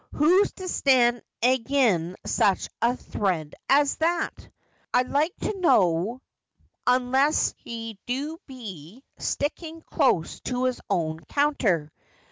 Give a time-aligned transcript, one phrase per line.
[0.13, 4.49] Who's to stand agen such a thrade as that,
[4.91, 6.23] I'd loike to know,
[6.87, 11.91] unless he do be sticking close to his own counter